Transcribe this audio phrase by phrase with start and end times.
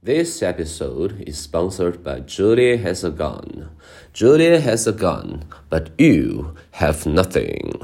[0.00, 3.68] This episode is sponsored by Julia has a gun.
[4.12, 7.80] Julia has a gun, but you have nothing.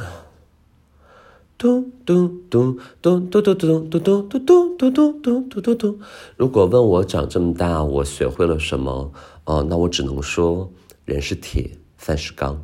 [1.58, 5.98] 嘟嘟嘟嘟嘟嘟嘟嘟嘟嘟嘟嘟嘟嘟嘟嘟。
[6.36, 9.12] 如果问我长这么大我学会了什么，
[9.44, 10.70] 哦，那我只能说
[11.04, 12.62] 人是铁，饭是钢。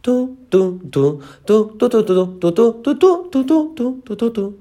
[0.00, 3.42] 嘟嘟嘟嘟嘟嘟嘟嘟嘟嘟嘟嘟
[3.74, 4.54] 嘟嘟嘟嘟。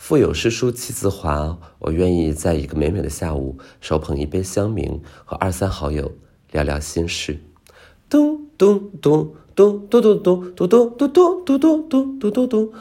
[0.00, 6.10] 腹有诗书气自华，我愿意在一个美美的下午，手捧一杯香茗，和二三好友
[6.50, 7.38] 聊聊心事。
[8.08, 12.72] 咚咚咚咚咚咚咚咚咚咚咚咚咚咚咚咚。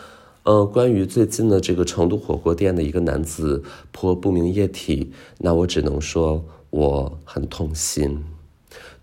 [0.44, 8.24] 呃，关于最近的这个成都火锅店的一个男子泼不明液体，那我只能说我很痛心。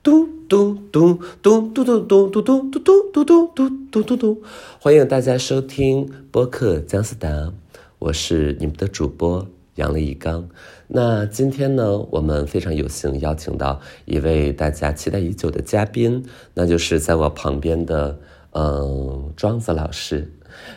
[0.02, 4.38] 咚咚咚咚咚咚咚咚咚咚咚咚咚咚咚咚。
[4.80, 7.52] 欢迎大家收听播客姜思达。
[7.98, 9.46] 我是你们的主播
[9.76, 10.48] 杨丽刚，
[10.86, 18.18] 那今天呢，我们非常有幸邀请到一位大家期待已久的嘉宾，那就是在我旁边的
[18.52, 20.30] 嗯庄子老师，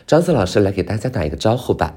[0.06, 1.94] 庄子老师来给大家打一个招呼吧。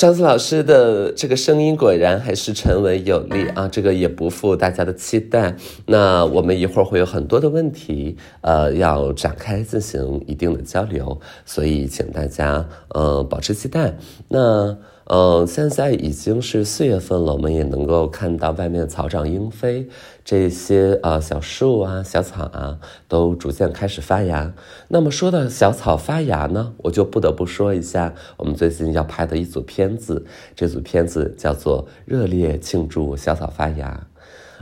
[0.00, 5.54] 张子老师的这个声音果然还是沉稳有力啊，这个也不负大家的期待。
[5.84, 13.94] 那我们一会儿会有很多的问题，呃，要展开进行一定的交流，所以请大家呃保持期待。
[14.28, 14.74] 那。
[15.12, 19.88] 嗯，现在已经是四月份了，我们也能够看到外面草长莺飞，
[20.24, 24.54] 这些呃小树啊、小草啊都逐渐开始发芽。
[24.86, 34.06] 那么说到小草发芽呢，我就不得不说一下我们最近要拍的一组片子，这组片子叫做《热烈庆祝小草发芽》。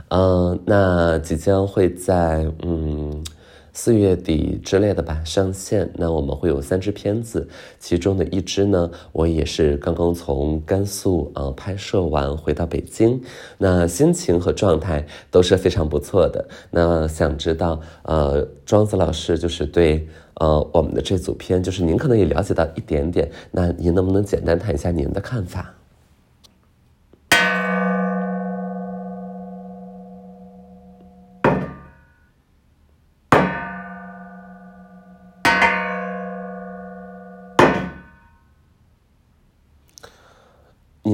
[0.07, 3.23] 嗯，那即将会在嗯。
[3.73, 7.47] 四月底之类的吧上线，那我们会有三支片子，
[7.79, 13.21] 其中的一支呢，我也是刚刚从甘肃呃拍摄完回到北京，
[13.57, 16.47] 那心情和状态都是非常不错的。
[16.71, 25.78] 那想知道呃庄子老师就是对呃我们的这组片，就是您可能也了解到一点点，那您能不能简单谈一下您的看法？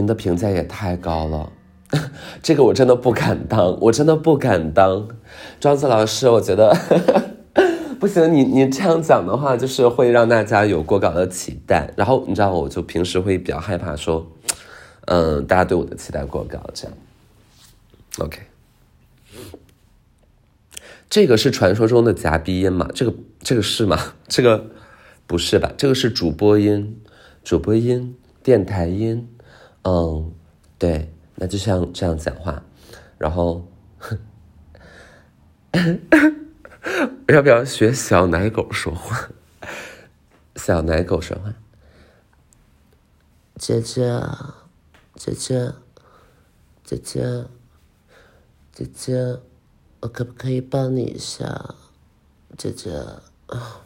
[0.06, 1.52] 您的评价也太高了，
[2.44, 5.08] 这个我真的不敢当，我真的不敢当。
[5.60, 6.78] 庄子老师，我觉得
[8.00, 11.92] 不行，你你这样讲的话，就是会让大家有过高的期待。
[11.98, 14.28] 然后你知道，我就平时会比较害怕说，
[15.08, 16.96] 嗯，大家对我的期待过高，这样。
[18.20, 18.42] OK，
[21.10, 22.88] 这个是传说中的夹逼音吗？
[22.94, 24.14] 这个这个是吗？
[24.28, 24.68] 这个
[25.26, 25.74] 不是吧？
[25.76, 27.02] 这个是主播音，
[27.44, 29.30] 主播音，电台音。
[29.88, 30.34] 嗯，
[30.80, 32.64] 对，那就像这样讲话，
[33.20, 33.68] 然后，
[37.30, 39.30] 要不要学小奶狗说话？
[40.56, 41.54] 小奶狗说话，
[43.60, 44.20] 姐姐，
[45.14, 45.72] 姐姐，
[46.84, 47.46] 姐姐，
[48.72, 49.40] 姐姐，
[50.00, 51.76] 我可不可以抱你一下？
[52.58, 52.92] 姐姐
[53.46, 53.85] 啊。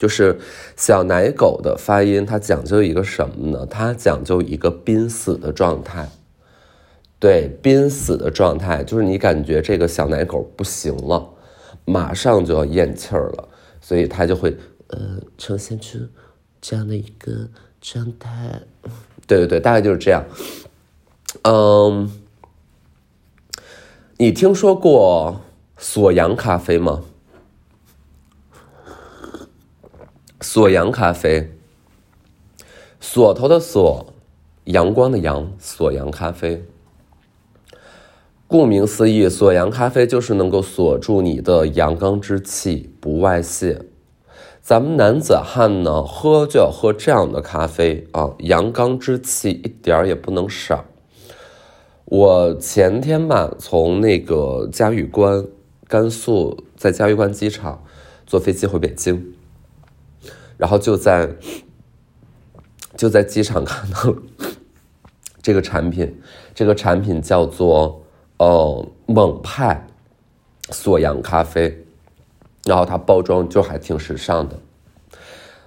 [0.00, 0.40] 就是
[0.76, 3.66] 小奶狗的发音，它讲究一个什么呢？
[3.66, 6.08] 它讲究一个濒死的状态。
[7.18, 11.28] 对，濒死的状态，就是你感觉这个小奶狗不行了，
[11.84, 14.56] 马上就要咽气儿了，所以它就会
[14.86, 15.98] 呃呈现出
[16.62, 17.46] 这样的一个
[17.82, 18.62] 状态。
[19.26, 20.24] 对对对，大概就是这样。
[21.42, 22.10] 嗯，
[24.16, 25.42] 你听说过
[25.76, 27.02] 锁阳咖啡吗？
[30.42, 31.52] 锁阳咖啡，
[32.98, 34.06] 锁头的锁，
[34.64, 36.64] 阳光的阳，锁阳咖啡。
[38.46, 43.82] 顾名思义，锁阳咖啡就是能够锁住你的阳刚之气，不外泄。
[44.62, 50.86] 咱们男子汉呢，喝就要喝这样的咖啡啊，阳刚之气一点儿也不能少。
[52.06, 55.44] 我前天吧，从那个嘉峪关，
[55.86, 57.84] 甘肃，在嘉峪关机场
[58.26, 59.34] 坐飞机回北京。
[60.60, 61.26] 然后就在
[62.98, 64.14] 就在机场 看到
[65.40, 66.20] 这个产品，
[66.54, 68.02] 这个产品叫做
[68.36, 69.82] 呃猛派
[70.68, 71.74] 锁阳咖啡，
[72.66, 74.58] 然后它包装就还挺时尚的，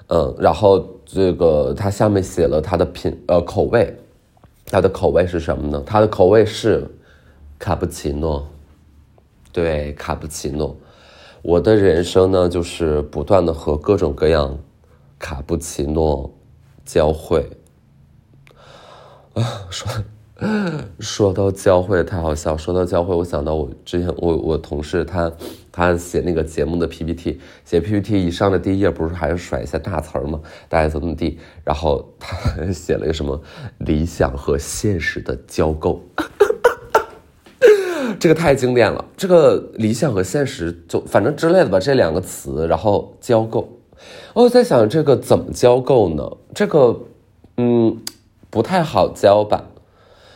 [0.10, 3.98] 嗯，然后这个它下面写了它的品呃口味，
[4.68, 5.82] 它的口味是什么呢？
[5.84, 6.88] 它的口味是
[7.58, 8.48] 卡布奇诺，
[9.52, 10.78] 对，卡布奇诺。
[11.42, 14.56] 我的人生呢，就是不断的和各种各样。
[15.24, 16.30] 卡布奇诺
[16.84, 17.50] 教会
[19.36, 19.42] 啊，
[19.72, 19.90] 说
[21.00, 22.58] 说到教会太好笑。
[22.58, 25.32] 说到教会，我想到我之前我我同事他
[25.72, 30.42] 他写那个节目的 PPT，写 PPT 以上的第一页不是还是甩一些大词儿吗？
[30.68, 31.40] 大概怎么地？
[31.64, 32.38] 然后他
[32.74, 33.42] 写了一个什么
[33.78, 36.02] 理想和现实的交构，
[38.20, 39.06] 这个太经典了。
[39.16, 43.70] 这个理想和现实就反正之类的吧，这两个词，然后交构。
[44.34, 46.30] 我在想这个怎么交够呢？
[46.54, 47.00] 这个
[47.58, 48.02] 嗯
[48.50, 49.64] 不太好交吧。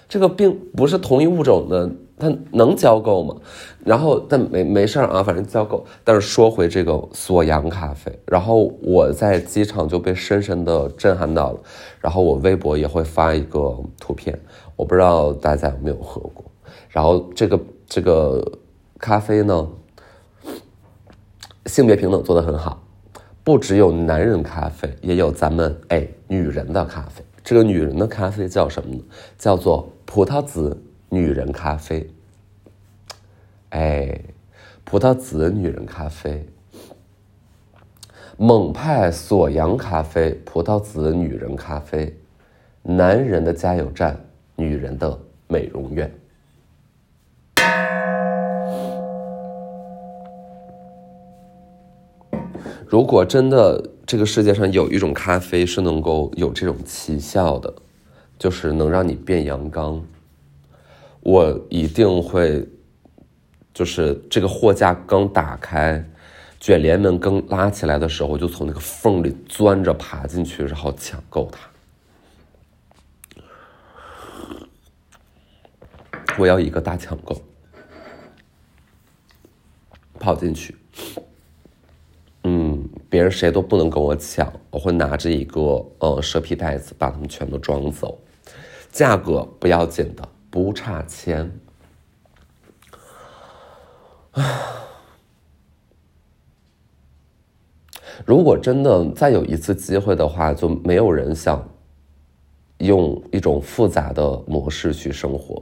[0.09, 3.35] 这个并不是同一物种的，它能交够吗？
[3.83, 5.85] 然后但没没事啊，反正交够。
[6.05, 11.59] 但是说回这个锁阳咖啡，然后我在机场就被深深的震撼到了。
[11.99, 14.39] 然后我微博也会发一个图片，
[14.77, 16.45] 我不知道大家有没有喝过。
[16.87, 18.41] 然后这个这个
[18.97, 19.67] 咖啡呢，
[21.65, 22.81] 性别平等做得很好，
[23.47, 27.23] 不只有男人咖啡，也有咱们哎女人的咖啡。
[27.45, 29.01] 这个女人的咖啡叫什么呢？
[29.38, 30.77] 叫做葡萄籽
[31.07, 32.05] 女人咖啡。
[33.69, 34.19] 哎，
[34.83, 36.45] 葡萄籽女人咖啡，
[38.35, 42.13] 蒙派锁阳咖啡，葡萄籽女人咖啡，
[42.81, 44.19] 男人的加油站，
[44.57, 45.17] 女人的
[45.47, 46.11] 美容院。
[52.89, 57.73] 如果真的这个世界上有一种咖啡是能够有这种奇效的，
[58.39, 60.01] 就是能让你变阳刚，
[61.19, 62.65] 我一定会，
[63.73, 66.01] 就是这个货架刚打开，
[66.61, 71.59] 卷帘门刚拉起来的时候，就从那个缝里钻着爬进去，然后抢购它。
[76.37, 77.41] 我要一个大抢购，
[80.17, 80.73] 跑进去。
[82.43, 88.17] 嗯，别人谁都不能跟我抢，我会拿着一个呃蛇皮袋子把它们全都装走，
[88.89, 91.51] 价格不要紧的，不差钱。
[98.25, 101.67] 如果真的再有一次机会的话，就没有人想
[102.77, 105.61] 用一种复杂的模式去生活，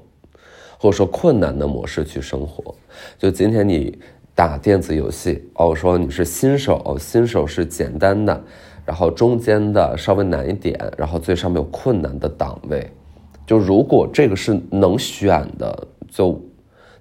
[0.77, 2.75] 或者说困难的模式去生活。
[3.17, 3.97] 就今天你。
[4.35, 8.43] 打电子游戏哦，我说你是新手，新手是简单的，
[8.85, 12.85] 然后中间的稍微难一点，然后最上面有困难的档位。
[13.47, 16.37] 就如果这个是能选的，就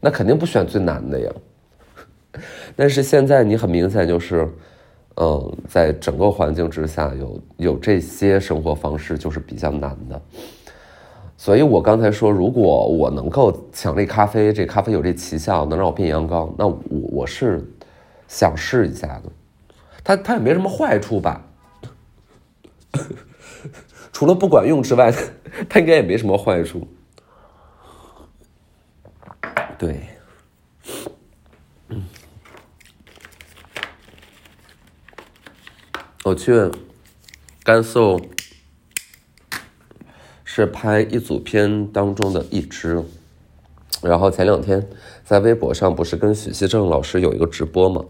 [0.01, 1.33] 那肯定不选最难的呀。
[2.77, 4.49] 但是现在你很明显就是，
[5.17, 10.23] 嗯，在整个环境之下有有这些生活方式就是比较难的。
[11.45, 17.63] 所以我刚才说，如果我能够抢这咖啡，这咖啡有这奇效，能让我变阳刚，那我我是
[18.27, 19.25] 想试一下的。
[20.03, 21.45] 它它也没什么坏处吧？
[24.11, 25.13] 除了不管用之外，
[25.69, 26.89] 它应该也没什么坏处。
[29.77, 30.01] 对，
[31.91, 32.05] 嗯，
[36.25, 36.71] 我去
[37.63, 38.19] 甘肃。
[40.57, 43.03] 是拍一组片当中的一支，
[44.01, 44.81] 然后前两天
[45.25, 48.05] 在微博上不是跟许熙正老师有一个直播吗？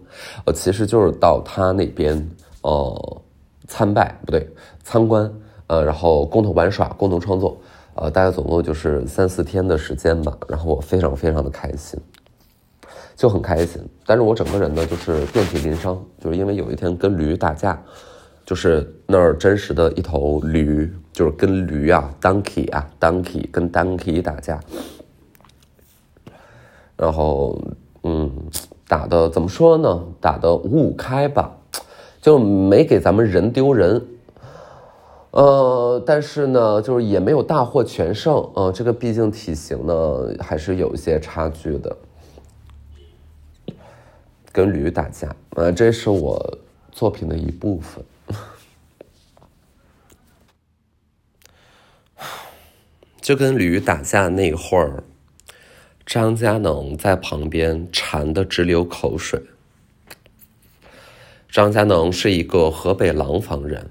[0.45, 2.31] 呃，其实就是到他那边
[2.61, 3.23] 呃
[3.67, 4.47] 参拜不对
[4.83, 5.33] 参观
[5.69, 7.59] 呃，然后共同玩耍、共同创作，
[7.95, 10.37] 呃，大概总共就是三四天的时间吧。
[10.47, 11.99] 然后我非常非常的开心，
[13.17, 13.81] 就很开心。
[14.05, 17.83] 但是我整个人呢就是遍体鳞伤，就是因为有一天跟驴打架。
[18.45, 24.61] 就是那儿真实的一头驴，就是跟驴啊，donkey 啊，donkey 跟 donkey 打架，
[26.95, 27.59] 然后
[28.03, 28.31] 嗯，
[28.87, 30.05] 打的怎么说呢？
[30.21, 31.57] 打的五五开吧，
[32.21, 34.05] 就没给咱们人丢人，
[35.31, 41.97] 呃，但是呢，就是也没有大获全胜，呃，这个毕竟体型呢还是有一些差距的，
[44.53, 46.59] 跟驴打架，呃，这是我
[46.93, 48.05] 作品的一部分。
[53.25, 55.03] 就跟驴打架那会儿，
[56.05, 59.43] 张佳能在旁边馋得直流口水。
[61.51, 63.89] 张佳能是一个河北廊坊人，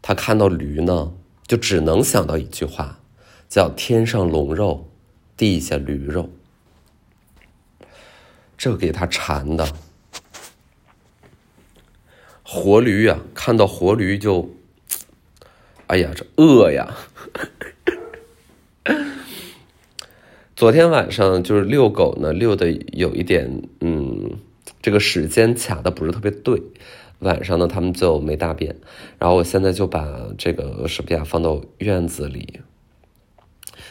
[0.00, 1.12] 他看到驴呢，
[1.46, 2.98] 就只能想到一句话，
[3.46, 4.88] 叫“天上龙肉，
[5.36, 6.30] 地下驴肉”。
[8.56, 9.70] 这给他馋的，
[12.42, 14.48] 活驴呀，看到活驴就，
[15.88, 16.96] 哎呀，这饿呀！
[20.56, 24.38] 昨天晚上就是遛狗呢，遛的有一点，嗯，
[24.82, 26.60] 这个时间卡的不是特别对，
[27.20, 28.76] 晚上呢，他们就没大便，
[29.18, 30.06] 然后我现在就把
[30.36, 32.60] 这个史比亚放到院子里，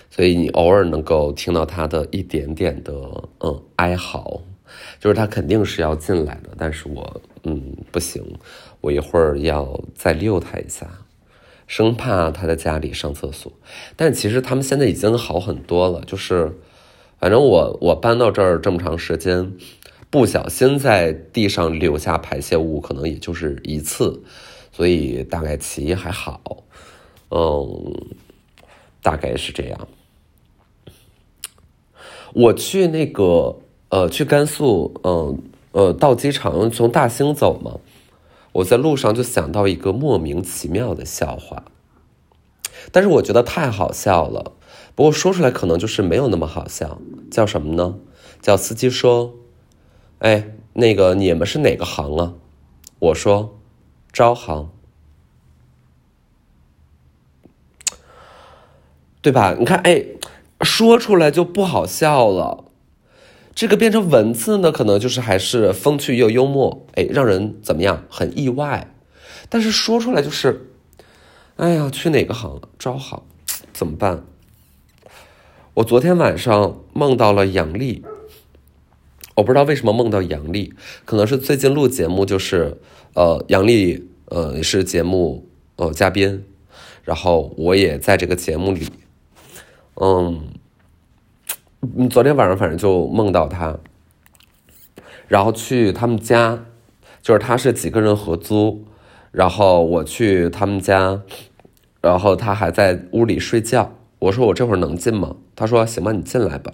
[0.10, 2.94] 所以你偶尔能够听到它的一点点的
[3.40, 4.42] 嗯哀嚎，
[5.00, 8.24] 就是它肯定是要进来的，但是我嗯不行，
[8.82, 10.88] 我一会儿要再遛它一下，
[11.70, 13.54] 生怕它在家里上厕所。
[13.96, 16.58] 但其实他们现在已经好很多了，就是
[17.18, 19.54] 反正我我搬到这儿这么长时间。
[20.12, 24.24] 不小心在地上留下排泄物，可能也就是一次，
[24.72, 26.64] 所以大概其还好，
[27.30, 27.94] 嗯，
[29.04, 29.88] 大概是这样。
[32.34, 33.56] 我去那个
[33.90, 37.78] 呃，去甘肃，嗯呃，到机场从大兴走嘛，
[38.54, 41.66] 我在路上就想到一个莫名其妙的笑话，
[42.92, 44.54] 但是我觉得太好笑了，
[44.96, 47.96] 不过说出来可能就是没有那么好笑，叫什么呢？
[48.42, 49.36] 叫司机说。
[50.20, 52.34] 哎，那个你们是哪个行啊？
[53.00, 53.58] 我说，
[54.12, 54.70] 招行，
[59.22, 59.56] 对吧？
[59.58, 60.06] 你看，哎，
[60.62, 62.66] 说出来就不好笑了。
[63.60, 68.06] 这个变成文字呢，可能就是还是风趣又幽默，哎，让人怎么样？
[68.10, 68.96] 很意外。
[69.50, 70.72] 但是说出来就是，
[71.58, 72.62] 哎呀，去哪个行？
[72.80, 73.22] 招行，
[73.74, 74.24] 怎么办？
[75.74, 78.06] 我昨天晚上梦到了杨丽。
[79.36, 80.74] 我不知道为什么梦到杨丽，
[81.04, 82.78] 可能是最近录节目，就是
[83.14, 86.46] 呃杨丽呃也是节目呃嘉宾，
[87.04, 88.88] 然后我也在这个节目里，
[89.96, 90.48] 嗯，
[91.82, 93.78] 你昨天晚上反正就梦到他，
[95.28, 96.66] 然后去他们家，
[97.22, 98.86] 就是他是几个人合租，
[99.32, 101.22] 然后我去他们家，
[102.02, 105.36] 然后他还在屋里睡觉，我说我这会儿能进吗？
[105.56, 106.74] 他说行吧，你进来吧，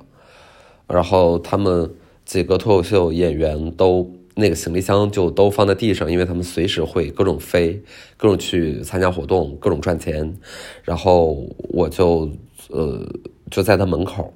[0.87, 1.93] 然后他们。
[2.25, 7.83] 几个脱口秀演员都那个行李箱就都放在地上，因为他们随时会各种飞，
[8.17, 10.35] 各种去参加活动，各种赚钱。
[10.81, 12.27] 然后我就
[12.71, 13.07] 呃
[13.51, 14.33] 就在他门口，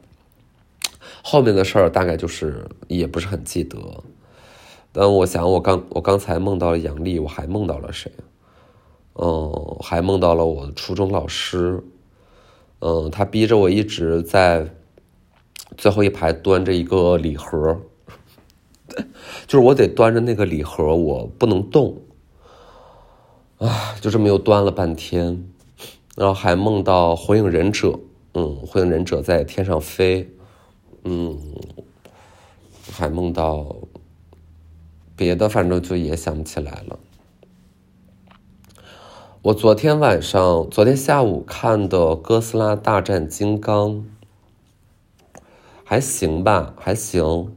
[1.29, 3.77] 后面的事儿大概就是也不是很记得。
[4.91, 8.12] 但我想，我刚我刚才梦到了杨丽，我还梦到了谁？
[9.13, 11.83] 嗯，还梦到了我的初中老师。
[12.79, 14.67] 嗯，他逼着我一直在。
[15.77, 17.79] 最后一排端着一个礼盒，
[19.45, 22.01] 就是我得端着那个礼盒，我不能动。
[23.59, 25.45] 啊，就这么又端了半天，
[26.17, 27.98] 然后还梦到火影忍者，
[28.33, 30.27] 嗯，火影忍者在天上飞，
[31.03, 31.38] 嗯，
[32.91, 33.75] 还梦到
[35.15, 37.00] 别的，反正就也想不起来了。
[39.41, 43.91] 我昨天晚上，昨天下午看的《哥斯拉大战金刚》。
[45.84, 47.56] 还行吧，还行。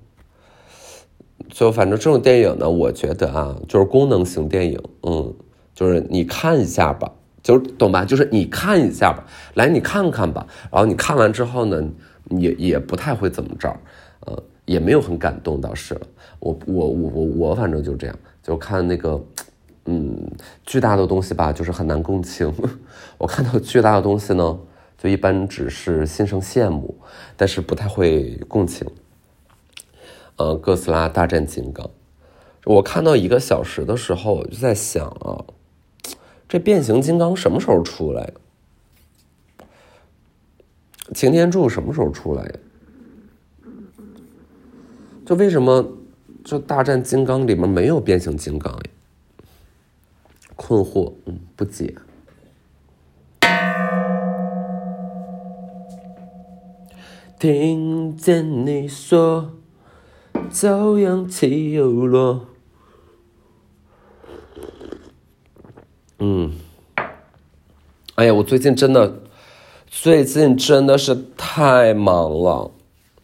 [1.51, 5.35] 就反正这种电影呢，我觉得啊，就是功能型电影，嗯，
[5.75, 8.07] 就是你看一下吧，就是懂吧？
[8.07, 10.47] 就是你看一下吧，来你看看吧。
[10.71, 11.91] 然后你看完之后呢，
[12.39, 13.75] 也也不太会怎么着，
[14.27, 16.07] 呃，也没有很感动倒是了。
[16.39, 19.25] 我我我我我反正就这样，就看那个，
[19.87, 20.31] 嗯，
[20.65, 22.53] 巨大的东西吧，就是很难共情。
[23.19, 24.59] 我看到巨大的东西呢。
[24.99, 26.95] 就一般只是心生羡慕，
[27.37, 28.87] 但是不太会共情。
[30.37, 31.91] 呃，哥斯拉大战金刚，
[32.67, 35.43] 我看到一个小时的时候，我就在想啊，
[36.49, 38.33] 这变形金刚什么时候出来？
[41.15, 42.53] 擎天柱什么时候出来呀？
[45.25, 45.93] 就为什么
[46.45, 48.83] 就大战金刚里面没有变形金刚呀？
[50.57, 51.95] 困惑，嗯，不解。
[57.39, 59.53] 听见你说，
[60.51, 62.47] 朝阳起又落。
[66.19, 66.53] 嗯，
[68.15, 69.22] 哎呀，我最近真的，
[69.95, 72.71] 最近真的是太忙了。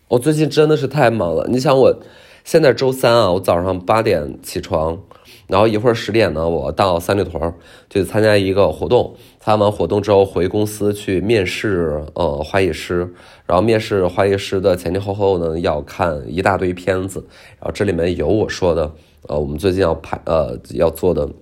[0.07, 1.47] 我最近真的是太忙了。
[1.49, 1.99] 你想，我
[2.45, 5.01] 现在周三啊，我早上八点起床。
[5.47, 7.55] 然后一会儿十点呢，我到三里屯
[7.89, 9.15] 去参加一个活动。
[9.41, 13.15] 参加完活动之后，回公司去面试，呃，花艺师。
[13.47, 17.27] 然后面试花艺师的前前后后呢，要看一大堆片子。
[17.59, 18.93] 然后这里面有我说的，
[19.27, 21.27] 呃，我们最近要拍，呃，要做的《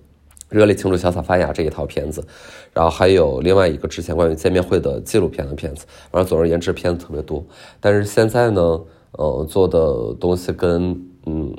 [0.49, 2.25] 热烈庆祝小草发芽》这一套片子。
[2.77, 5.85] 然后还有另外一个之前关于见面会的纪录片的片子。
[6.13, 7.45] 反正总而言之，片子特别多。
[7.81, 8.81] 但是现在呢，
[9.13, 11.53] 呃，做的东西跟嗯。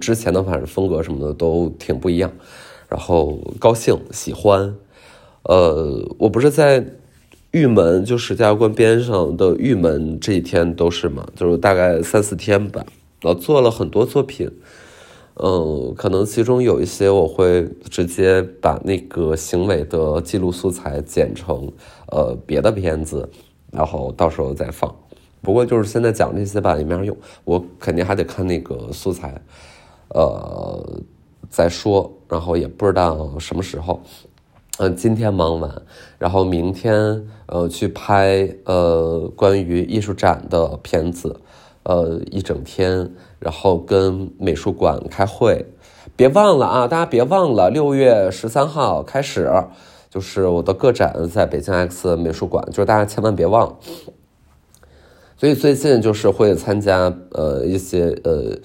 [0.00, 2.32] 之前的反正风格什么的都挺不一样，
[2.88, 4.74] 然后高兴喜欢，
[5.42, 6.82] 呃，我不是在
[7.50, 12.82] 玉门，就是石家关边上的玉门这几天都是嘛，就是大概三四天吧，
[13.20, 14.50] 然后做了很多作品，
[15.36, 21.72] 嗯，可能其中有一些我会直接把那个行为的记录素材剪成
[22.06, 23.28] 呃别的片子，
[23.72, 24.94] 然后到时候再放。
[25.42, 29.42] 不过就是现在讲这些吧，也没啥用，我肯定还得看那个素材，
[30.10, 31.00] 呃，
[31.50, 32.12] 再说。
[32.28, 34.00] 然后也不知道什么时候，
[34.78, 35.82] 嗯，今天忙完，
[36.16, 41.40] 然后明天呃去拍呃关于艺术展的片子，
[41.82, 43.12] 呃一整天。
[43.44, 45.66] 然后跟美术馆开会，
[46.16, 46.88] 别忘了啊！
[46.88, 49.52] 大家别忘了，六月十三号开始，
[50.08, 53.76] 就是我的个展在北京 X 美术馆，就是大家千万别忘。
[55.36, 58.56] 所以最近就是会参加呃一些呃，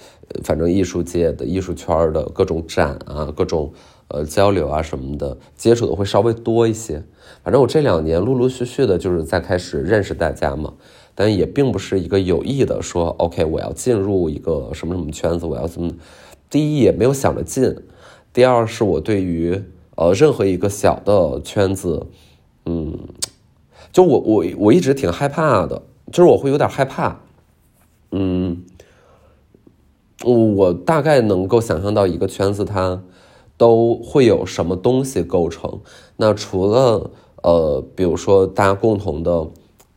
[0.42, 3.74] 反正艺术界的艺术圈的各种展啊，各种
[4.08, 7.02] 呃交流啊什么的，接触的会稍微多一些。
[7.42, 10.72] 反正我这两年陆陆续续的，就是在开始认识大家嘛。
[11.14, 15.92] 但也并不是一个有意的说，OK，我要进入一个什么什么圈子，我要怎么？
[16.48, 17.76] 第一也没有想着进，
[18.32, 19.62] 第二是我对于
[19.96, 22.06] 呃任何一个小的圈子，
[22.64, 22.98] 嗯，
[23.92, 27.20] 就我我我一直挺害怕的，就是我会有点害怕，
[28.10, 28.64] 嗯，
[30.24, 33.02] 我大概能够想象到一个圈子它
[33.56, 35.80] 都会有什么东西构成，
[36.16, 37.10] 那除了
[37.42, 39.46] 呃，比如说大家共同的，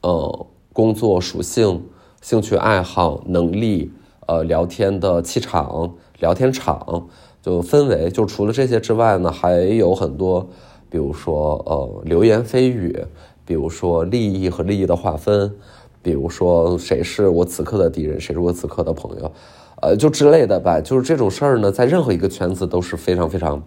[0.02, 0.48] 呃。
[0.74, 1.84] 工作属性、
[2.20, 3.92] 兴趣爱好、能力，
[4.26, 7.08] 呃，聊天的气场、聊天场，
[7.44, 10.48] 就氛围，就除了这些之外呢，还有很多，
[10.90, 13.06] 比如说呃流言蜚语，
[13.46, 15.54] 比如说利益和利益的划分，
[16.02, 19.32] 比如说谁是我此刻的敌人，谁是我此刻的朋友，
[19.80, 20.82] 呃，就之类的吧。
[20.82, 23.62] 就是这种事儿呢，在任何一个圈子都是非常非常，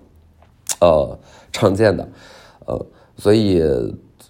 [0.80, 1.16] 呃，
[1.52, 2.08] 常见的，
[2.66, 2.86] 呃，
[3.16, 3.62] 所以。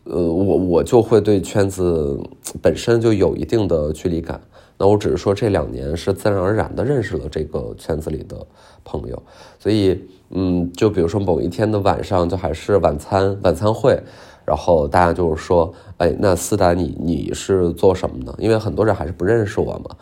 [0.08, 2.18] 呃，我我就会对圈子
[2.62, 4.40] 本身就有一定的距离感。
[4.78, 8.46] 那我只是说这两年是自然而然的认识了这个圈子里的
[8.84, 9.20] 朋友，
[9.58, 9.98] 所以
[10.30, 13.98] 嗯，就比如说某一天的晚上，就还是晚餐晚餐会，
[14.44, 18.34] 然后大家就是说，哎，那思达你你是做什么的？
[18.38, 19.96] 因为很多人还是不认识我嘛。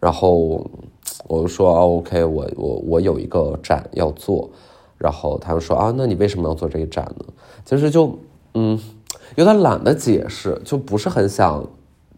[0.00, 0.68] 然后
[1.28, 4.50] 我就说，OK，我我我有一个展要做。
[4.98, 7.24] 然后他们说啊，那你为什么要做这个展呢？
[7.64, 8.18] 其实就
[8.54, 8.78] 嗯。
[9.34, 11.64] 有点懒得解释，就不是很想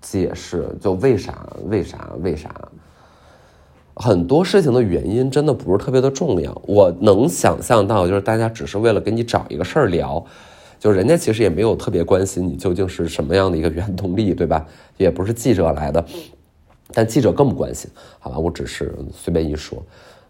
[0.00, 2.50] 解释，就为啥为啥为啥？
[3.96, 6.62] 很多事情的原因真的不是特别的重要。
[6.66, 10.24] 我能想象到，就是大家只是为了给你找一个事儿聊，
[10.78, 14.64] 就人家其实也没有特别关心你究竟是什么样的一个原动力，对吧？
[14.96, 16.04] 也不是记者来的，
[16.92, 17.90] 但记者更不关心。
[18.20, 19.82] 好吧，我只是随便一说，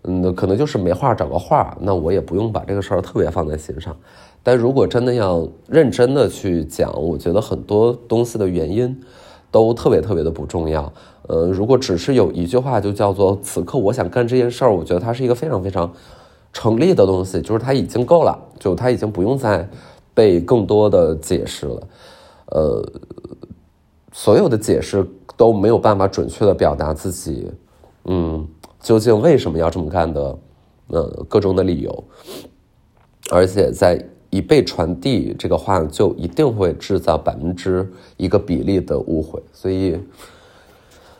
[0.04, 3.94] 嗯，可能就是没话找个话，那我也不用把这个事儿特别放在心上。
[4.42, 8.98] 但如果真的要认真的去讲，我觉得很多东西的原因
[9.50, 10.90] 都特别特别的不重要。
[11.26, 15.92] 呃，如果只是有一句话就叫做“此刻我想干这件事儿”，我觉得它是一个非常非常
[16.54, 19.68] 成立的东西，就是它已经够了，就它已经不用再
[20.14, 21.82] 被更多的解释了。
[22.46, 22.82] 呃，
[24.12, 27.50] 所有的解释都没有办法准确的表达自己，
[28.06, 28.48] 嗯，
[28.80, 30.38] 究竟为什么要这么干的，
[30.86, 32.04] 呃，各种的理由，
[33.30, 34.02] 而且在。
[34.30, 39.42] 一被传递这个话，就一定会制造百分之一个比例的误会。
[39.52, 39.98] 所以，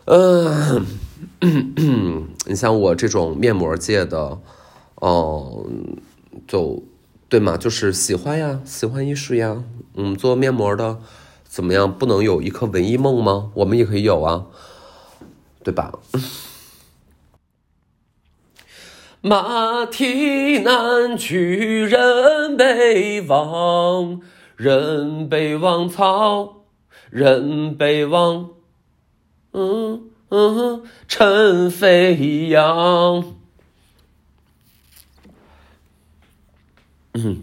[0.05, 0.87] 嗯，
[2.47, 4.39] 你像我这种面膜界的，
[4.97, 5.65] 哦，
[6.47, 6.83] 就
[7.29, 9.63] 对嘛，就是喜欢呀，喜欢艺术呀。
[9.95, 10.99] 嗯，做面膜的
[11.45, 11.93] 怎么样？
[11.93, 13.51] 不能有一颗文艺梦吗？
[13.55, 14.47] 我们也可以有啊，
[15.63, 15.93] 对吧？
[19.21, 24.21] 马蹄南去人北望，
[24.57, 26.65] 人北望草，
[27.11, 28.51] 人北望，
[29.53, 33.35] 嗯嗯，尘飞扬。
[37.15, 37.43] 嗯，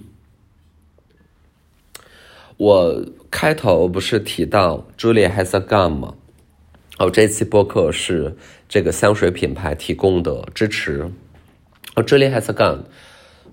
[2.56, 6.16] 我开头不是提到 Julia has a gun 吗？
[7.00, 8.38] 哦，这期播客是
[8.70, 11.12] 这个香水品牌提供的支持。
[11.96, 12.84] 哦，这里还是干，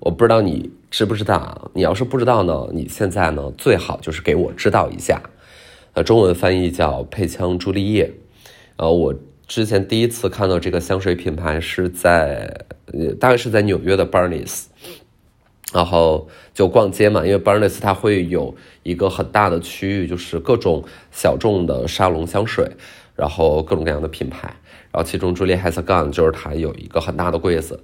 [0.01, 1.71] 我不知道你知不知道啊？
[1.75, 5.23] 你要是不知道呢，你现在呢最好就是给我知道一下。
[5.95, 8.13] 呃，中文翻译叫配枪朱丽叶。
[8.77, 9.15] 呃，我
[9.47, 14.65] 之前第一次看到这个香水品牌是在，呃，大概是在纽约的 Barnes，
[15.73, 18.53] 然后就逛街嘛，因为 Barnes 它会有
[18.83, 22.69] 一个很大的区域，就是各种小众的沙龙香水，
[23.15, 24.49] 然后各种各样的品牌，
[24.91, 27.79] 然后其中 Julie Has a Gun 就是它有一个很大的柜子。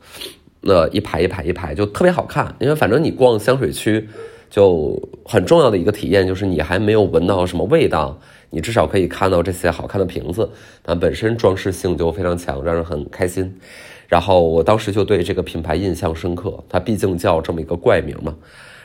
[0.60, 4.08] 那一排一排一排就特别好看，因为反正你逛香水区，
[4.50, 8.18] 就很重要的一个体验就是你还没有闻到什么味道，
[8.50, 10.50] 你至少可以看到这些好看的瓶子，
[10.82, 13.58] 它本身装饰性就非常强，让人很开心。
[14.08, 18.34] 然后我当时就对这个品牌印象深刻，它毕竟叫这么一个怪名嘛。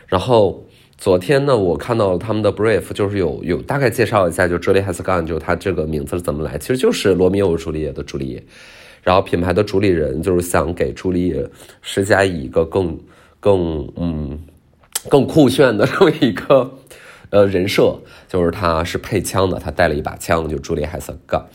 [0.05, 0.65] 然后
[0.97, 8.43] 昨天呢，我看到他们的 brief，就是有有大概介绍一下，就 Julie Has Gone，就它这个名字是怎么来，其实就是罗密欧朱丽叶的朱丽叶。
[9.03, 11.45] 然后品牌的主理人就是想给朱丽叶
[11.81, 12.97] 施加一个更
[13.39, 14.39] 更嗯
[15.09, 16.73] 更酷炫的这么一个
[17.29, 21.45] 呃人设，就是他是配枪的，他带了一把枪，就朱丽海瑟杠，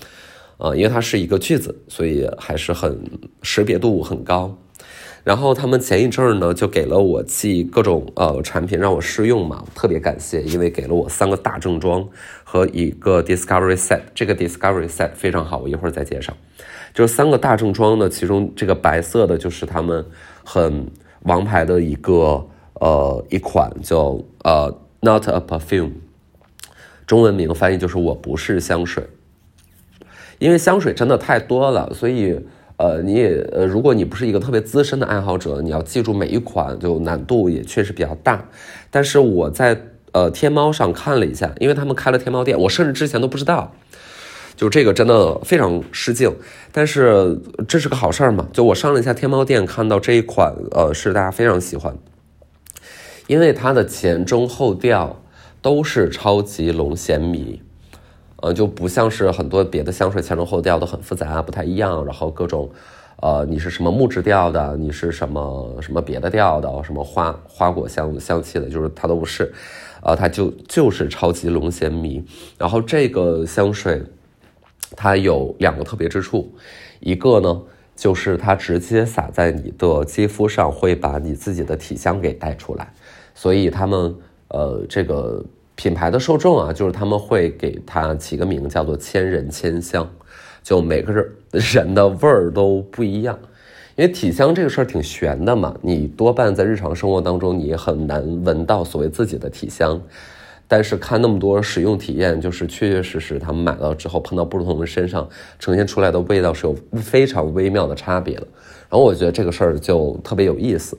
[0.58, 3.00] 啊，因为它是一个句子，所以还是很
[3.42, 4.56] 识别度很高。
[5.24, 12.06] 然后他们前一阵儿呢，就给了我寄各种呃产品让我试用嘛，特别感谢，因为给了我三个大正装
[12.44, 16.34] 和一个 Discovery Set，这个 Discovery Set 非常好，我一会儿再介绍。
[16.98, 20.04] 就是三个大正装呢，其中这个白色的就是他们
[20.42, 20.84] 很
[21.20, 25.92] 王牌的一个呃一款叫呃 Not a Perfume，
[27.06, 29.06] 中文名翻译就是我不是香水，
[30.40, 32.40] 因为香水真的太多了，所以
[32.78, 38.44] 呃你也呃如果你不是一个特别资深的爱好者，你要记住每一款就难度也确实比较大。
[38.90, 39.80] 但是我在
[40.11, 43.72] 呃天猫上看了一下，因为他们开了天猫店，我甚至之前都不知道。
[44.59, 46.35] 就这个真的非常失敬，
[46.73, 48.49] 但是这是个好事儿嘛？
[48.53, 51.97] 就我上了一下天猫店，看到这一款，呃，是大家非常喜欢，
[53.29, 55.23] 因为它的前中后调
[55.62, 57.62] 都是超级龙涎米，
[58.42, 62.68] 呃，就不像是很多别的香水前中后调都很复杂，不太一样，然后各种，
[63.23, 69.53] 呃，你是什么木质调的，你是什么什么别的调的，什么花花果香香气的，就是它都不是，
[70.03, 72.25] 呃，它就就是超级龙涎米，
[72.59, 74.03] 然后这个香水。
[74.96, 76.51] 它有两个特别之处，
[77.01, 77.62] 一个呢
[77.94, 82.92] 就是它直接撒在你的肌肤上，会把你自己的体香给带出来。
[83.35, 84.14] 所以他们
[84.48, 90.09] 呃这个品牌的受众啊，就是他们会给它起个名叫做“千人千香”，
[90.62, 93.38] 就每个人人的味儿都不一样。
[93.94, 100.01] 因为体香这个事儿挺玄的嘛，你多半在日常生活当中你很难闻到所谓自己的体香。
[100.70, 105.26] 但是看那么多使用体验，就是确确实实他们买到之后碰到不同的身上
[105.59, 108.46] 呈现出来的味道是有非常微妙的差别的。
[108.90, 110.98] 然后我觉得这个事儿就特别有意思，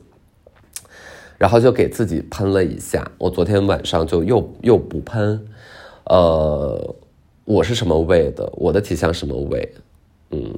[1.38, 3.10] 然后就给自己喷了一下。
[3.20, 5.48] 我昨天晚上就又又不喷，
[6.06, 6.96] 呃，
[7.46, 8.52] 我是什么味的？
[8.58, 9.74] 我的体香什么味？
[10.32, 10.52] 嗯，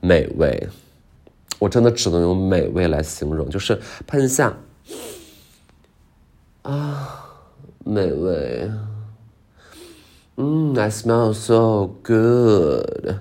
[0.00, 0.68] 美味。
[1.58, 4.54] 我真的只能用美味来形容，就是喷下
[6.60, 7.22] 啊。
[7.88, 8.68] 美味，
[10.36, 13.14] 嗯，I smell so good，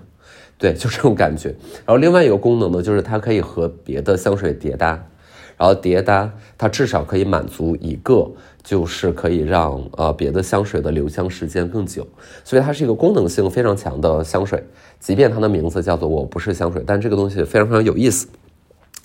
[0.57, 1.49] 对，就这种感觉。
[1.85, 5.05] 然后另外一个功能呢，就是它可以和别的香水叠搭，
[5.55, 8.27] 然后叠搭它至少可以满足一个，
[8.63, 12.07] 就是可以让呃别的香水的留香时间更久。
[12.43, 14.63] 所以它是一个功能性非常强的香水，
[14.99, 18.27] 即便它的名字叫做我不是香水，但这个东西非常非常有意思。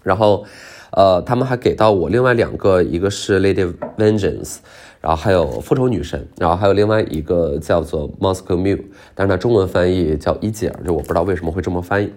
[0.03, 0.47] 然后，
[0.93, 4.57] 呃，他们还给到我另外两个，一个是 Lady Vengeance。
[5.01, 8.85] 然后还有复仇女神，然后还有另外一个叫做 Moscow Mule，
[9.15, 12.13] 但是它中文翻译叫伊姐，就我不知道为什么会这么翻译。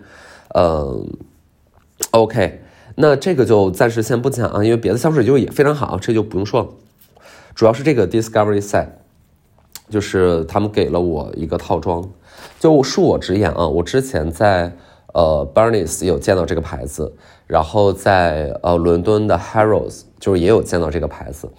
[0.53, 1.07] 嗯
[2.11, 2.61] ，OK，
[2.95, 6.67] 那这个就暂时先不讲啊，因为别的香水就也非常好，这就不用说了。
[7.55, 8.87] 主要是这个 Discovery Set，
[9.89, 12.09] 就是他们给了我一个套装。
[12.59, 14.75] 就恕我直言啊，我之前在
[15.13, 17.13] 呃 Barnes 有见到这个牌子，
[17.47, 21.49] 然后在呃伦敦的 Harrods 就是也有见到这个牌子。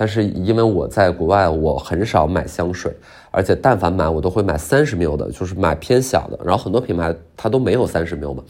[0.00, 2.90] 但是因为我在国外，我很少买香水，
[3.30, 6.40] 而且但凡买，我都会买三十 ml 的，就是买偏小的。
[6.42, 8.42] 然后很多品牌它都没有三十 ml 嘛，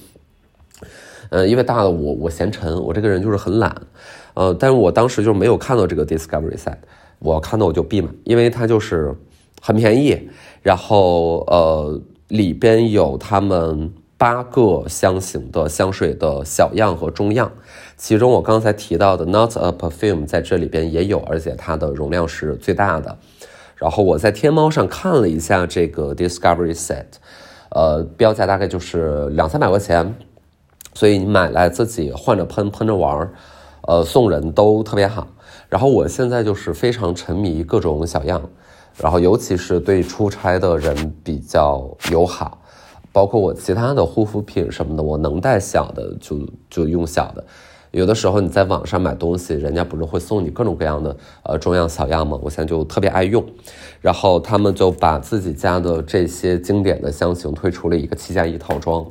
[1.30, 3.74] 嗯，因为大的我我嫌沉，我这个人就是很懒，
[4.34, 6.76] 呃，但是我当时就没有看到这个 Discovery Set，
[7.18, 9.12] 我看到我就必买，因为它就是
[9.60, 10.30] 很便宜，
[10.62, 13.92] 然后呃里边有他们。
[14.20, 17.50] 八个香型的香水的小样和中样，
[18.00, 23.18] 其中我刚才提到的 Not a Perfume 在这里边也有，而且它的容量是最大的。
[23.76, 27.04] 然后我在天猫上看了一下这个 Discovery Set，
[27.68, 30.14] 呃，标价大概就是两三百块钱，
[30.94, 33.34] 所以你买来自己换着喷，喷着玩儿，
[33.82, 35.28] 呃，送人都特别好。
[35.68, 38.40] 然后我现在就是非常沉迷各种小样，
[38.96, 42.62] 然后尤其是对出差的人比较友好。
[43.12, 47.44] 包括我其他的护肤品什么的，我能带小的就就用小的。
[47.92, 52.38] 有的时候你在网上买东西，人家不是会送你各种各样的呃中样小样吗？
[52.42, 53.44] 我现在就特别爱用。
[54.00, 59.04] 然后他们就把自己家的这些经典的香型推出了一个七加一套装。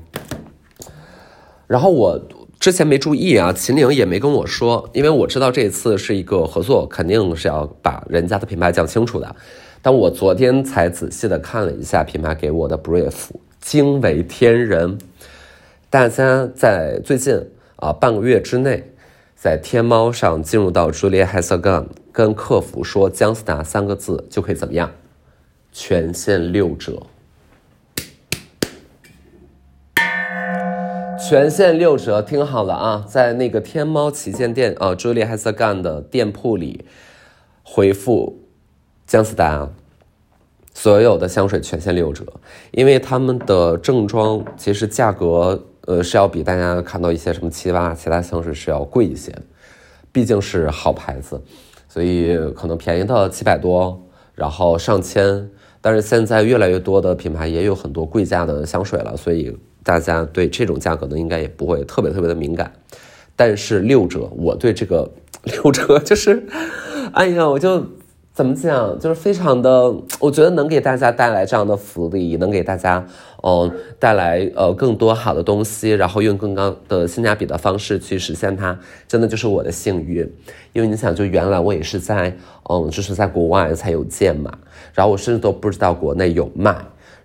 [1.68, 2.20] 然后我
[2.60, 9.36] 之前没注意啊，秦岭也没跟我说，因为我知道这次是一个合作，肯定是要把人家的品牌讲清楚的。
[9.82, 13.30] 但我昨天才仔细的看了一下品牌给我的 brief。
[13.62, 14.98] 惊为天人，
[15.90, 17.38] 大家在最近
[17.80, 18.92] 啊半个月之内，
[19.36, 24.92] 在天猫上进入到 Julia has a gun，跟客服说“姜思达”三个字就可以怎么样？
[25.72, 27.04] 全线六折。
[31.30, 36.84] 全线六折，听好了啊，在那个天猫旗舰店啊，Julia has a gun 的店铺里
[37.64, 38.40] 回复
[39.06, 39.70] 姜思达，
[40.74, 42.26] 所有的香水全线六折，
[42.72, 49.34] 因为他们的正装其实价格呃是要比大家看到一些什么七八其他香水是要贵一些，
[50.12, 51.42] 毕竟是好牌子，
[51.88, 54.00] 所以可能便宜到七百多，
[54.36, 55.50] 然后上千，
[55.82, 59.58] 但是现在越来越多的品牌也有很多贵价的香水了，所以。
[59.82, 62.72] 大家对这种价格呢，应该也不会特别特别的敏感，
[63.36, 65.10] 但是六折，我对这个
[65.44, 66.46] 六折就是，
[67.14, 67.84] 哎呀，我就
[68.40, 73.06] 怎么讲，就是非常的，我觉得能给大家带来这样的福利，能给大家，
[73.44, 80.20] 嗯，带来呃更多好的东西，然后用更高的性价比的方式去实现它，真的就是我的幸运，
[80.72, 82.34] 因为你想，就原来我也是在，
[82.70, 84.58] 嗯，就是在国外才有见嘛，
[84.94, 86.74] 然后我甚至都不知道国内有卖。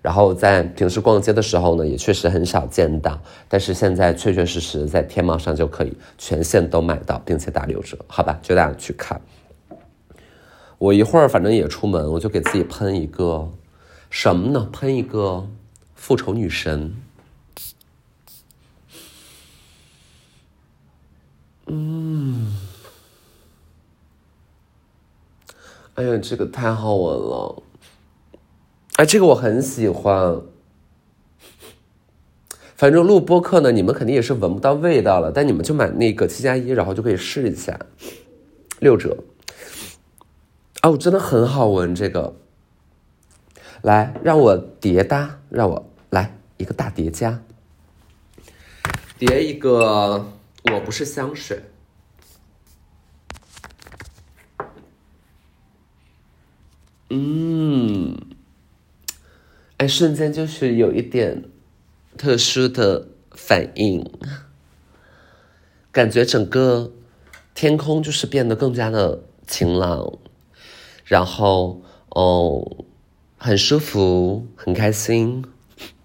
[0.01, 8.37] 然后在平时逛街的时候呢，也确实很少见到，但是现在确确实实在天猫上就可以全线都买到，并且打六折，好吧？
[8.41, 9.17] 就大家去看。
[10.77, 13.51] 我一会儿反正也出门，我就给自己喷一个
[14.09, 14.69] 什么呢？
[14.71, 15.47] 喷一个
[15.95, 16.95] 复仇女神。
[21.67, 22.55] 嗯，
[25.95, 27.63] 哎呀，这个太好闻了。
[28.97, 30.41] 哎，这个我很喜欢。
[32.75, 37.79] 反正录播课呢，你们肯定也是闻不到味道了，但你们就买那个七加一，然后就可以试一下，
[38.79, 39.17] 六折。
[40.85, 42.35] 哦，真的很好闻，这个。
[43.81, 47.41] 来，让我叠搭，让我来一个大叠加，
[49.17, 50.27] 叠一个。
[50.71, 51.63] 我不是香水。
[57.09, 58.15] 嗯。
[59.77, 61.45] 哎，瞬间就是有一点
[62.15, 64.07] 特殊的反应，
[65.91, 66.91] 感觉整个
[67.55, 70.19] 天空就是变得更加的晴朗，
[71.05, 72.85] 然后哦，
[73.37, 75.45] 很舒服，很开心。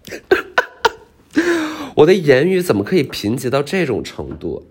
[1.97, 4.65] 我的言语怎么可以贫瘠到这种程度？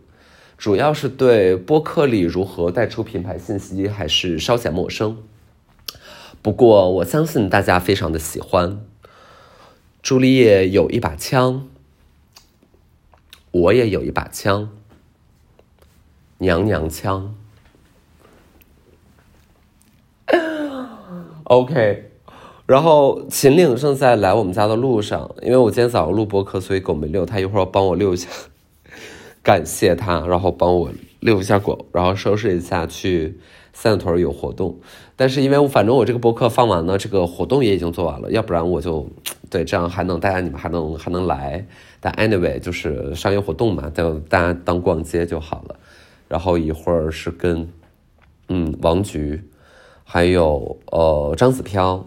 [0.57, 5.17] 主要是对播客里如何带出品牌信息还是稍显陌生。
[6.43, 8.85] 不过我相信大家非常的喜欢。
[10.03, 11.69] 朱丽叶有一把枪，
[13.51, 14.71] 我也有一把枪，
[16.39, 17.35] 娘娘腔。
[21.51, 22.05] OK，
[22.65, 28.29] 然后秦岭正在来我们家的路上，因为我今天早上录播课，所以狗没遛，他一会儿要帮我遛一下，
[29.43, 33.41] 感谢他，然后帮我遛一下狗，然后收拾一下去。
[33.73, 34.79] 三里屯有活动，
[35.17, 39.09] 但是因为我反正我这个播客放完了，这个活动也已经做完了，要不然我就
[39.49, 41.67] 对这样还能大家你们还能还能来。
[41.99, 45.75] 但 anyway 就是商业活动嘛，就大家当逛街就好了。
[46.29, 47.69] 然后一会儿是跟
[48.49, 49.43] 嗯王菊，
[50.13, 52.05] 还有呃张子飘，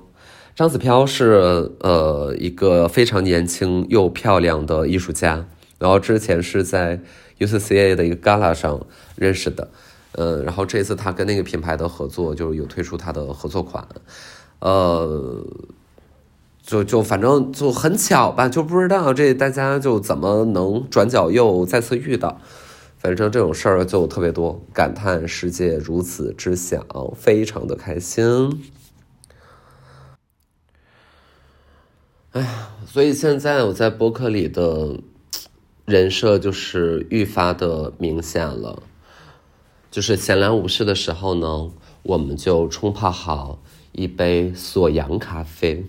[0.53, 5.45] 张子飘是呃一个非常年轻又漂亮的艺术家，
[5.79, 6.99] 然后之前是在
[7.39, 8.85] UCCA 的一个 gala 上
[9.15, 9.69] 认识的。
[10.15, 13.87] 嗯，然后这次他跟那个品牌的合作，就是有推出他的合作款，
[14.59, 15.41] 呃，
[16.61, 22.41] 就就反正就很巧吧，就不知道这大家就怎么能转角又再次遇到，
[23.03, 28.71] 反正这种事儿就特别多，感叹世界如此之小，非常的开心。
[32.31, 35.01] 哎呀，所以现在我在播客里的
[35.83, 38.81] 人设就是愈发的明显了。
[39.91, 41.71] 就是闲来无事的时候呢，
[42.03, 43.61] 我们就冲泡好
[43.91, 45.85] 一杯锁阳咖啡，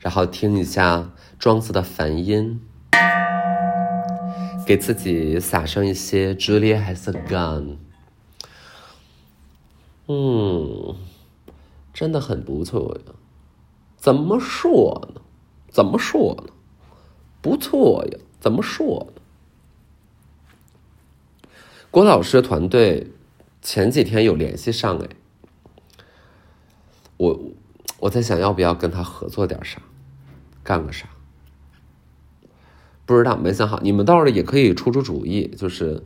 [0.00, 2.60] 然后听一下庄子的梵音，
[4.64, 7.76] 给自己撒上一些 Julia has a gun，
[10.06, 10.96] 嗯，
[11.92, 13.12] 真的很不错呀。
[13.96, 15.20] 怎么说呢？
[15.68, 16.52] 怎么说呢？
[17.40, 18.18] 不错呀。
[18.40, 19.22] 怎么说呢？
[21.90, 23.12] 郭老师团队
[23.60, 25.08] 前几天有联系上哎，
[27.18, 27.40] 我
[28.00, 29.80] 我在想要不要跟他合作点啥，
[30.64, 31.08] 干个啥，
[33.06, 33.80] 不知道没想好。
[33.82, 36.02] 你们倒是也可以出出主意，就是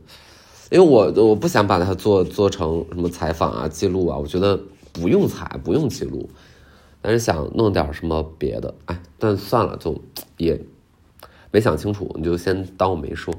[0.69, 4.59] 因为我我不想把它做做成什么采访啊、记录啊，我觉得
[4.91, 6.29] 不用采，不用记录，
[7.01, 10.01] 但是想弄点什么别的，哎，但算了，就
[10.37, 10.61] 也。
[11.49, 13.33] 没想清楚，你就先当我没说。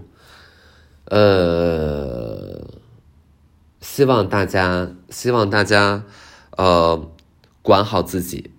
[1.04, 2.66] 呃，
[3.82, 6.02] 希望大家，希望大家，
[6.56, 7.06] 呃，
[7.60, 8.50] 管好自己，